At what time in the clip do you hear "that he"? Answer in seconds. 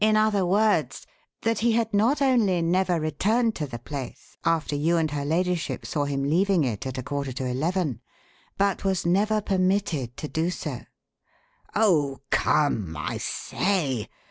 1.43-1.73